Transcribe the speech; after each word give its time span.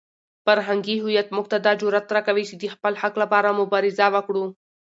فرهنګي 0.45 0.95
هویت 1.03 1.27
موږ 1.35 1.45
ته 1.51 1.57
دا 1.65 1.71
جرئت 1.81 2.07
راکوي 2.15 2.43
چې 2.49 2.55
د 2.57 2.63
خپل 2.75 2.93
حق 3.01 3.13
لپاره 3.23 3.57
مبارزه 3.61 4.07
وکړو. 4.15 4.45